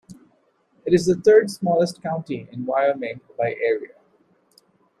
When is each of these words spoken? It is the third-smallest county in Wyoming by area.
It 0.83 0.95
is 0.95 1.05
the 1.05 1.13
third-smallest 1.13 2.01
county 2.01 2.47
in 2.51 2.65
Wyoming 2.65 3.21
by 3.37 3.51
area. 3.53 3.93